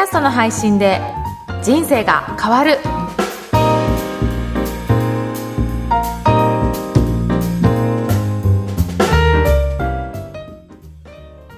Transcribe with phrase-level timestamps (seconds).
[0.00, 0.98] キャストの配信で
[1.62, 2.78] 人生が変わる。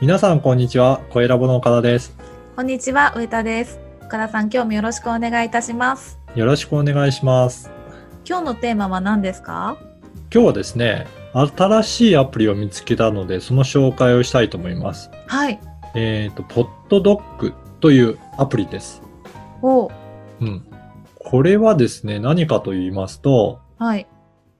[0.01, 1.03] 皆さんこんにちは。
[1.11, 2.17] 声ラボの岡田です。
[2.57, 3.79] こんにちは上田です。
[4.01, 6.19] 岡田さん今日もよろしくお願いいたします。
[6.35, 7.71] よろしくお願いします。
[8.29, 9.77] 今日のテーマは何ですか？
[10.35, 15.13] 今日はですね新しいアプリを見つけたのでその紹介をしたいと思います。
[15.29, 15.61] はい。
[15.95, 19.03] えっ、とポッドドッグというアプリです。
[19.61, 19.91] お。
[20.41, 20.65] うん。
[21.19, 24.07] これはですね何かと言いますとはい。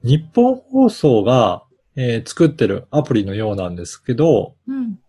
[0.03, 1.63] 日本放送が、
[1.95, 4.99] えー作ってるアプリのようなんですけど、うん。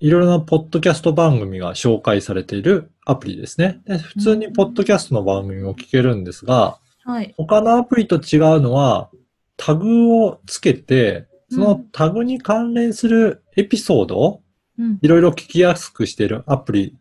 [0.00, 3.80] いろいろなポッドキャスト番組が紹介されているアプリですね。
[3.86, 7.32] で普通にポッドキャストの番組も聞けるんですが、はい。
[7.36, 9.08] 他のアプリと違うのは、
[9.56, 14.42] タグをつけて、そのタグに関連するエピソードを
[14.80, 14.98] うん。
[15.02, 16.96] いろいろ聞きやすくしているアプリ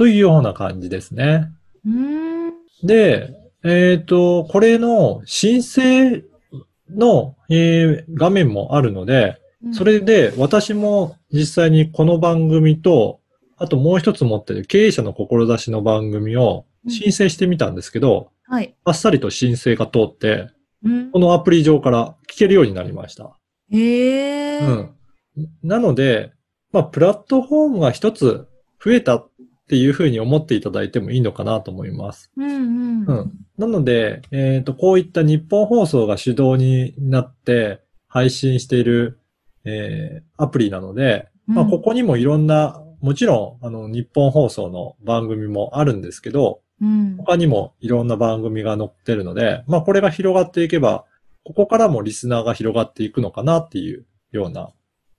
[0.00, 1.52] というような感じですね。
[2.82, 6.24] で、えっ、と、これの申請
[6.88, 9.38] の、えー画面もあるので、
[9.72, 13.20] それで私も実際にこの番組と、
[13.58, 20.48] あともう一つ持ってる経営者の志の番組を申請してみたんですけど、はいあっさりと申請が通って、
[20.82, 23.36] うんこのアプリ上から聞けるようになりました。
[23.70, 24.94] へえうん。
[25.62, 26.32] なので、
[26.72, 28.46] まあ、プラットフォームが一つ
[28.82, 29.22] 増えた
[29.70, 32.32] っていうふうに思っていただいてもいいのかなと思います。
[32.36, 33.32] うんうんうん。
[33.56, 39.20] なので、えっ、と、こういった日本放送が主導になって配信している、
[39.64, 51.04] えーアプリなので、まあ、うんここにもいろんな、もちろん、あの、日本放送の番組もあるんですけど、うん他にもいろんな番組が載ってるので、まあ、これが広がっていけば、
[51.44, 54.70] ここからもリスナーが広がっていくのかなっていうような、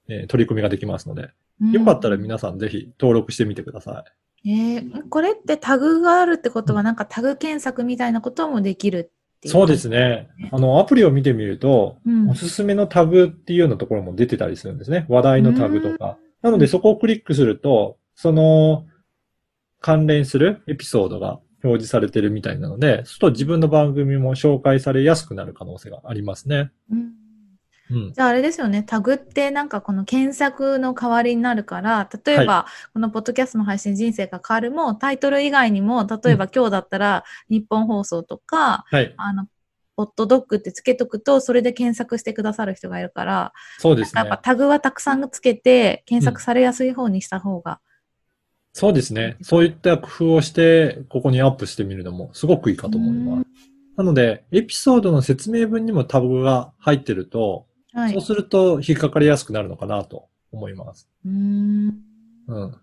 [0.09, 1.29] えー取り組みができますので、
[1.71, 4.11] よかったら皆さんぜひ登録してみてください。
[4.45, 9.53] えー、これってタグがあるってことは、なんかタグ検索みたいなこともできるっていう。
[9.53, 9.87] そうです。
[9.87, 10.29] ね。
[10.51, 15.05] あの、アプリを見てみると、うんおすすめのタグっていうようなところも出てたりするんですね。
[15.09, 16.17] 話題のタグとか。
[16.41, 18.85] なのでそこをクリックすると、その
[19.79, 26.71] 関連するエピソードが表示されてるみたいなので、そうすると自分の番組も紹介されやすくなる可能性がありますね。
[26.91, 27.20] うん
[27.91, 28.13] うん。
[28.13, 39.13] じゃああれですよね、タグってなんかこの検索の代わりになるから、例えば、このポッドキャストの配信人生が変わるも、タイトル以外にも、例えば今日だったら日本放送とか、はい。
[39.17, 39.47] あの、
[39.95, 44.37] ポッドドッグってつけとくと、それで検索してくださる人がいるから、そうですねやっぱ。
[44.37, 47.79] タグはたくさんつけて、検索されやすい方にした方が。
[48.73, 49.37] そうですね。
[49.41, 53.47] そういった工夫をして、ここにアップしてみるのもすごくいいかと思います。
[53.97, 58.13] なので、エピソードの説明文にもタグが入ってると、はい。
[58.13, 61.07] そうすると引っかかりやすくなるのかなと思います。
[61.25, 61.97] うーん。
[62.47, 62.75] うん。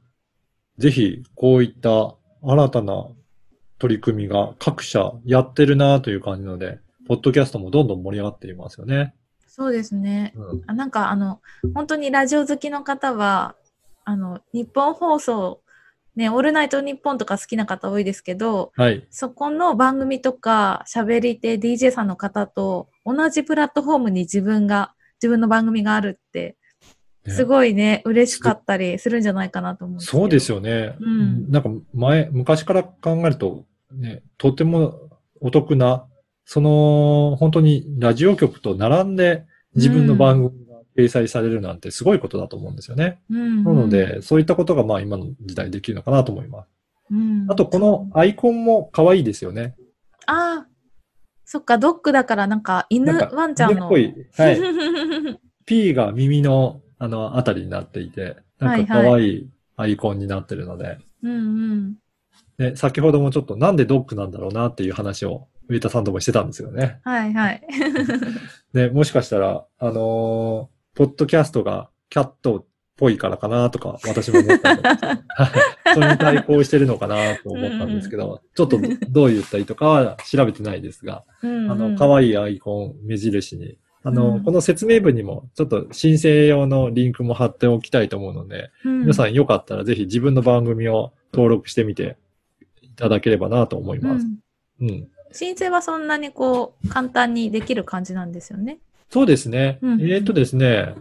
[0.78, 3.08] ぜひ、こういった新たな
[3.78, 9.14] 取り組みが各社やってるなという感じなので、ポッドキャストもどんどん盛り上がっていますよね。
[9.46, 10.34] そうですね。
[10.36, 10.62] うん。
[10.66, 11.40] あなんかあの、
[11.75, 13.56] 本当にラジオ好きの方は、
[14.04, 15.60] あの、日本放送、
[16.14, 19.06] ね、オールナイトニッポンとか好きな方多いですけど、はい。
[19.10, 26.56] そこの番組とか喋り手 DJ さんの方と同じプラットフォームに自分が、自分の番組があるって、
[27.27, 30.97] ねすごいね、嬉しかったりするんじゃないかなと思うそうですよね。
[31.01, 36.06] うんなんか前、昔から考えると、ね、とてもお得な、
[36.45, 43.21] その、本当にラジオ局と並んで自分の番組が掲載されるなんてすごいことだと思うんですよね。
[43.31, 46.69] うんうんなので、そういったことがまあ今の時代できるのかなと思います。
[47.11, 49.75] うんあと、このアイコンも可愛いですよね。
[50.27, 50.67] ああ、
[51.50, 53.76] そっか、ドッグだからなんか犬、なんかワンちゃんの。
[53.76, 54.26] 犬っぽい。
[54.36, 54.60] はい。
[55.64, 61.37] P が耳の、あの、あたりになっていて、なんか可愛いアイコンになってるので、うんう
[61.75, 61.94] ん。
[62.58, 67.00] で、先ほどもちょっとなんでドッグなんだろうなっていう話を上田さんともしてたんですよね。
[67.03, 67.62] はいはい。
[68.75, 72.64] で、もしかしたら、あのーポッドキャストがキャットっ
[72.99, 78.79] ぽいからかなとか、私も思ったんですけどはいそれに対抗してるのかなと思ったんですけど、ちょっと
[79.09, 92.17] どう言ったりとかは調べてないですが、うんあの、可愛いアイコン、目印に、あの、うんこの説明文にも、ちょっと申請用のリンクも貼っておきたいと思うので、うん皆さんよかったらぜひ自分の番組を登録してみて
[92.83, 94.27] いただければなと思います。
[94.81, 95.09] うんうん。
[95.33, 98.79] 申請はそんなにこう、簡単にできる感じなんですよね。
[99.11, 99.79] そうですね。
[99.83, 100.95] うんえーっとですね、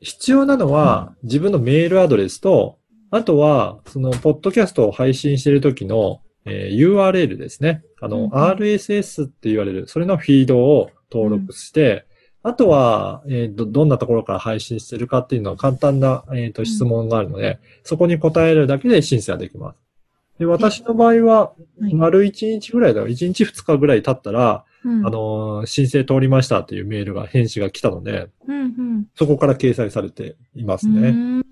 [0.00, 2.78] 必要なのは自分のメールアドレスと、
[3.10, 7.82] あとは、その、ポッドキャストを配信している時の、えー URL ですね。
[8.00, 12.04] あの、うんうん RSS って言われる、それのフィードを登録して、
[12.42, 19.78] あとは、えーど、どんなところから配信してるかっていうのは簡単な、えーと、質問があるので、そこに答えるだけで申請ができます。
[20.38, 21.40] で、私の場合は、
[21.80, 23.08] はい丸1日ぐらいだよ。
[23.08, 31.02] 1日2日ぐらい経ったら、うんあのー申請通りましたっていうメールが、返信が来たので、うんそこから掲載されていますうん。
[31.02, 31.08] ね。
[31.08, 31.46] うん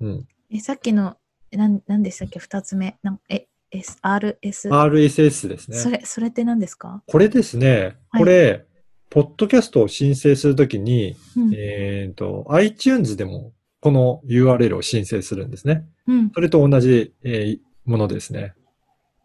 [0.00, 0.26] うん。
[0.50, 1.16] え、さっきの、
[1.50, 2.38] えなん、なんでしたっけ？
[2.38, 2.98] 二つ目。
[3.02, 4.68] なんえ、S、RS。
[4.74, 5.76] RSS ですね。
[5.76, 7.02] それ、それって何ですか？
[7.06, 8.66] これですね、はいこれ、
[9.10, 11.54] ポッドキャストを申請するときに、うん。
[11.54, 15.84] えっ、と、iTunes でもこの URL を申請するんですね。
[16.06, 16.30] うん。
[16.34, 18.54] それと同じ、えーものですね。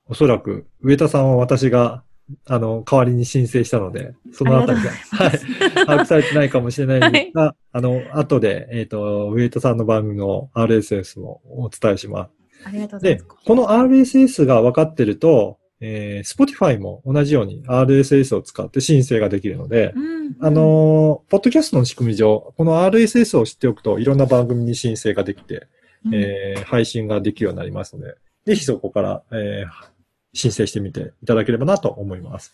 [0.08, 2.04] おそらく、上田さんは私が、
[2.48, 5.40] あの、代わりに申請したので、そのあたりが、あはい、
[5.86, 12.32] 把握されてないかもしれないんですが、あの、後で、えっ、と、上田さんの番組の RSS もお伝えします。
[12.66, 20.36] ありがとうございでます。、この RSS が分かってると、えー、Spotify も同じように RSS を使って申請ができるので、うん。
[20.42, 25.68] あのーポッドキャストの仕組み上、この RSS を知っておくといろんな番組に申請ができて、
[26.06, 28.16] うん、えー配信ができるようになりますので、
[28.46, 29.97] ぜひそこから、えー
[30.38, 32.54] 申請してみていただければなと思います。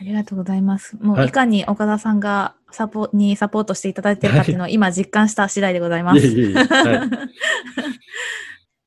[0.00, 0.96] ありがとうございます。
[1.00, 6.20] もう、はいいかに岡田さんがサポにサポートしていただいてるかっていうのを今実感した次第でございます。
[6.20, 6.54] い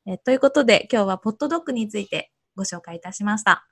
[0.07, 3.67] え ということで、今日はポッドドッグについてご紹介いたしました。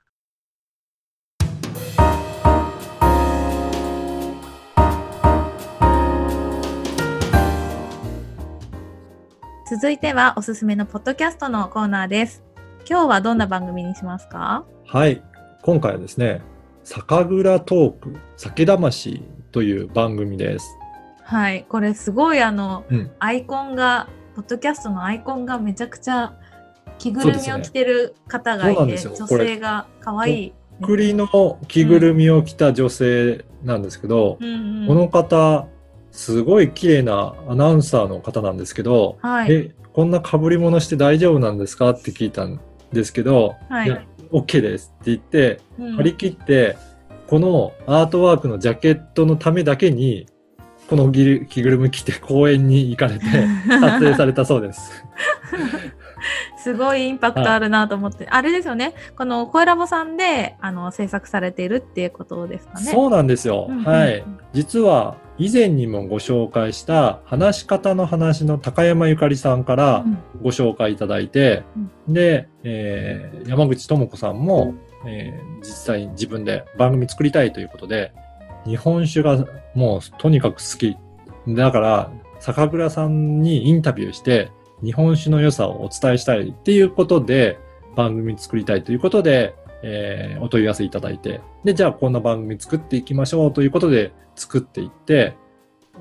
[9.70, 12.49] 続いてはおすすめのポッドキャストのコーナーです。
[12.88, 14.64] 今日はどんな番組にしますか？
[14.86, 15.22] はい。
[15.62, 16.42] 今回はですね、
[16.82, 19.22] 酒蔵トーク、酒魂
[19.52, 20.76] という番組です。
[21.22, 21.64] はい。
[21.68, 23.10] これすごいあの、うん。
[23.18, 26.34] アイコンが、ポッドキャストのアイコンがめちゃくちゃ
[26.98, 30.52] 着ぐるみを着てる方がいて、ね女性が可愛い。
[30.82, 35.68] 栗の着ぐるみを着た女性なんですけど、うんうんこの方、
[36.10, 39.52] すごい綺麗なアナウンサーの方なんですけど、はい。
[39.52, 41.90] え、こんな被り物して大丈夫なんですか？
[41.90, 42.58] って聞いたん
[42.92, 44.02] ですけど、はいや、
[44.32, 46.76] OK ですって言って、うん張り切って、
[47.26, 50.26] このアートワークのジャケットのためだけに、
[50.88, 53.24] この着る着ぐるみ着て公園に行かれて
[53.80, 55.04] 撮影されたそうです。
[56.58, 58.94] すごいインパクトあるなと思って、あれですよね。
[59.16, 62.90] この声ラボさんであの制作されているっていうことですかね。
[62.90, 63.66] そうなんですよ。
[63.68, 64.24] うんうんうんはい。
[64.52, 71.64] 実は、以前にもご紹介した話し方の話の高山ゆかりさんからうんご紹介いただいて、
[72.08, 74.74] で、えー山口智子さんも、
[75.06, 78.12] えー実際に自分で番組作りたいということで、
[78.66, 80.96] 日本酒がもうとにかく好き。
[81.48, 84.50] だから、酒蔵さんにインタビューして、
[84.84, 87.58] 日本酒の良さをお伝えしたいっていうことで、
[87.96, 95.36] 番組作りたいということで、えーお問い合わせいただいて、で、じゃあこんな番組作っていきましょうということで作っていって、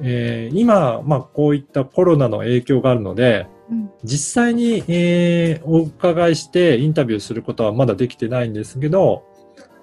[0.02, 3.92] えー今、まあこういったコロナの影響があるので、うん。
[4.04, 9.24] 実際に、えーお伺いしてインタビューすることはまだできてないんですけど、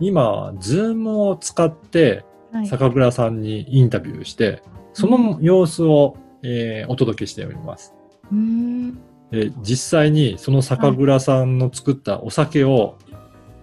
[0.01, 2.67] 今、ズームを使ってはい。
[2.67, 7.95] 酒蔵さんにインタビューして、その様子を、えーお届けしております。
[8.31, 8.99] うーん。
[9.31, 12.97] で実際にその酒蔵さんの作ったお酒を、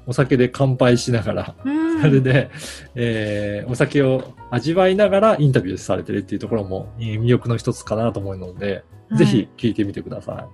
[0.05, 2.50] お酒で乾杯しながら、うんそれで、
[2.95, 8.83] えーお酒を味わいながらインタビューされてるっていうところも、えー魅力の一つかなと思うので、
[9.15, 10.48] ぜひ聞いてみてくださ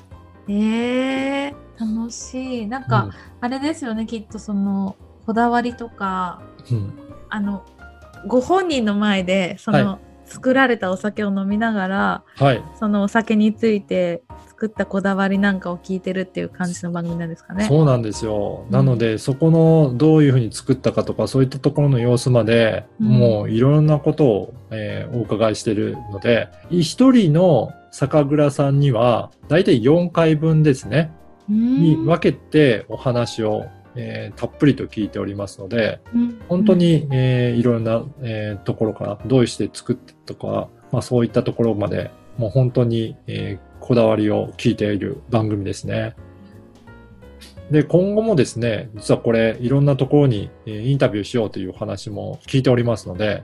[0.48, 0.54] い。
[0.54, 2.68] えー、楽しい。
[2.68, 6.42] なんか、あれですよね、きっとその、こだわりとか、
[6.72, 6.94] うん、うん
[7.30, 7.64] あの、
[8.28, 12.64] ご本人の前で、その、は作られたお酒を飲みながら、はい。
[12.80, 14.24] そのお酒について
[14.60, 17.64] 作ったこだわりなんかを聞いてるっていう感じの番組なんですかね。
[17.66, 18.66] そうなんですよ。
[18.66, 23.08] うんなので、そこのどういうふうに作ったかとか、そういったところの様子まで、うん。
[23.08, 31.14] もういろんなことを、えーお伺いしてるので、一人の酒蔵さんには、だいたい4回分ですね、
[31.48, 36.42] に分けてお話を、えーたっぷりと聞いておりますので、うん。
[36.50, 46.14] 本当に、えーいろんな、えーところから、どうして作ってとか、まあそういったところまで、もう本当に、えーこだわりを聞いている番組ですね。
[47.72, 53.44] で、今後もですね、実はこれ、いろんなところに、えーインタビューしようという話も聞いておりますので、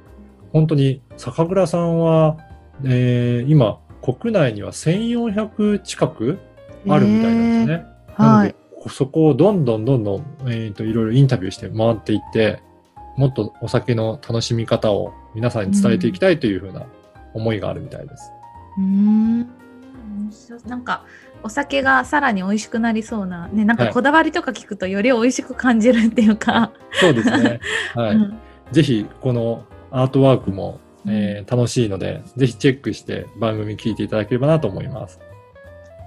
[0.52, 2.38] 本当に酒蔵さんは、
[2.84, 6.38] えー今、国内には1400近く
[6.88, 7.86] あるみたいなんですね。
[8.18, 8.56] なのではい。
[8.90, 12.62] そこをどんどんどんどん、えっ、と、いろいろインタビューして回っていって、
[13.18, 16.86] もっとお酒の楽しみ方を皆さんに伝えていきたいというふうな
[17.34, 18.32] 思いがあるみたいです。
[18.42, 18.45] う。
[18.82, 19.48] 面
[20.32, 21.04] 白いなんか、
[21.44, 27.60] お酒がさらに美味しくなりそうな、ね、なんかはいこだわりとか聞くとより美味しく感じるっていうか、そうですね。
[27.94, 28.16] はい。
[28.16, 28.38] う ん
[28.72, 35.20] ぜひ、このアートワークも、えー楽しいので、ぜひチェックして番組聞いていただければなと思います。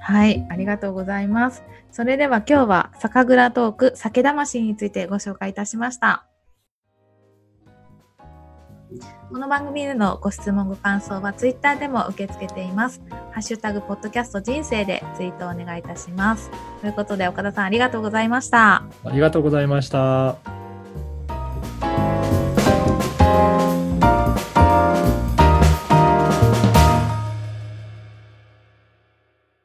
[0.00, 1.62] はい、ありがとうございます。
[1.90, 6.24] それでは今日は酒蔵トーク酒魂についてご紹介いたしました。
[9.30, 13.02] この番組でのご質問ご感想はツイッターでも受け付けています。
[13.10, 16.50] ハッシュタグポッドキャスト人生でツイートをお願いいたします。
[16.80, 18.84] ということで岡田さんありがとうございました。
[19.04, 20.57] ありがとうございました。